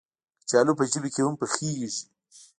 کچالو 0.41 0.73
په 0.79 0.83
ژمي 0.91 1.09
کې 1.13 1.21
هم 1.25 1.33
پخېږي 1.41 2.01